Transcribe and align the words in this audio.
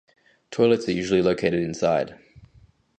Toilets 0.49 0.87
are 0.87 0.93
usually 0.93 1.21
located 1.21 1.59
inside. 1.61 2.17